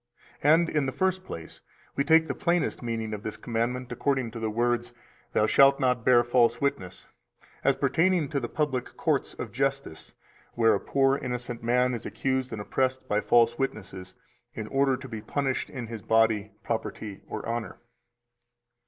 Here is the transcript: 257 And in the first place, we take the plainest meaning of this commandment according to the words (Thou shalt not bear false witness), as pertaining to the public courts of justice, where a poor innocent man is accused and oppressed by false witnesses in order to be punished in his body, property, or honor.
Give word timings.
257 0.41 0.59
And 0.59 0.75
in 0.79 0.85
the 0.87 0.97
first 0.97 1.23
place, 1.23 1.61
we 1.95 2.03
take 2.03 2.27
the 2.27 2.33
plainest 2.33 2.81
meaning 2.81 3.13
of 3.13 3.21
this 3.21 3.37
commandment 3.37 3.91
according 3.91 4.31
to 4.31 4.39
the 4.39 4.49
words 4.49 4.93
(Thou 5.33 5.45
shalt 5.45 5.79
not 5.79 6.03
bear 6.03 6.23
false 6.23 6.59
witness), 6.59 7.05
as 7.63 7.75
pertaining 7.75 8.27
to 8.29 8.39
the 8.39 8.49
public 8.49 8.97
courts 8.97 9.35
of 9.35 9.51
justice, 9.51 10.15
where 10.55 10.73
a 10.73 10.79
poor 10.79 11.17
innocent 11.19 11.61
man 11.61 11.93
is 11.93 12.07
accused 12.07 12.51
and 12.51 12.59
oppressed 12.59 13.07
by 13.07 13.21
false 13.21 13.59
witnesses 13.59 14.15
in 14.55 14.65
order 14.69 14.97
to 14.97 15.07
be 15.07 15.21
punished 15.21 15.69
in 15.69 15.85
his 15.85 16.01
body, 16.01 16.49
property, 16.63 17.21
or 17.27 17.47
honor. 17.47 17.77